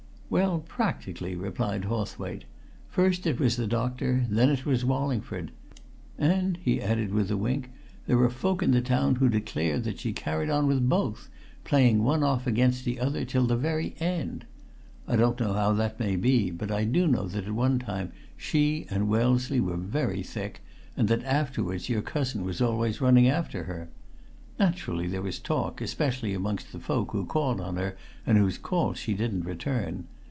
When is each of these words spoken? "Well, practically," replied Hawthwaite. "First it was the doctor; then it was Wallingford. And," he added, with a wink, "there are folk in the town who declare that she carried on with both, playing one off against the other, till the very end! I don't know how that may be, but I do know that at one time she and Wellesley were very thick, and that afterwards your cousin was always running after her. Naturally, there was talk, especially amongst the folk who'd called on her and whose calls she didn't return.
"Well, 0.31 0.59
practically," 0.59 1.35
replied 1.35 1.83
Hawthwaite. 1.83 2.45
"First 2.87 3.27
it 3.27 3.37
was 3.37 3.57
the 3.57 3.67
doctor; 3.67 4.25
then 4.29 4.49
it 4.49 4.65
was 4.65 4.85
Wallingford. 4.85 5.51
And," 6.17 6.57
he 6.63 6.81
added, 6.81 7.13
with 7.13 7.29
a 7.31 7.35
wink, 7.35 7.69
"there 8.07 8.17
are 8.19 8.29
folk 8.29 8.63
in 8.63 8.71
the 8.71 8.79
town 8.79 9.15
who 9.15 9.27
declare 9.27 9.77
that 9.81 9.99
she 9.99 10.13
carried 10.13 10.49
on 10.49 10.67
with 10.67 10.87
both, 10.87 11.27
playing 11.65 12.05
one 12.05 12.23
off 12.23 12.47
against 12.47 12.85
the 12.85 12.97
other, 12.97 13.25
till 13.25 13.45
the 13.45 13.57
very 13.57 13.93
end! 13.99 14.45
I 15.05 15.17
don't 15.17 15.37
know 15.37 15.51
how 15.51 15.73
that 15.73 15.99
may 15.99 16.15
be, 16.15 16.49
but 16.49 16.71
I 16.71 16.85
do 16.85 17.07
know 17.07 17.27
that 17.27 17.45
at 17.45 17.51
one 17.51 17.77
time 17.77 18.13
she 18.37 18.87
and 18.89 19.09
Wellesley 19.09 19.59
were 19.59 19.75
very 19.75 20.23
thick, 20.23 20.61
and 20.95 21.09
that 21.09 21.25
afterwards 21.25 21.89
your 21.89 22.01
cousin 22.01 22.45
was 22.45 22.61
always 22.61 23.01
running 23.01 23.27
after 23.27 23.65
her. 23.65 23.89
Naturally, 24.57 25.07
there 25.09 25.21
was 25.21 25.39
talk, 25.39 25.81
especially 25.81 26.33
amongst 26.33 26.71
the 26.71 26.79
folk 26.79 27.11
who'd 27.11 27.27
called 27.27 27.59
on 27.59 27.75
her 27.75 27.97
and 28.25 28.37
whose 28.37 28.57
calls 28.57 28.97
she 28.97 29.13
didn't 29.13 29.43
return. 29.43 30.05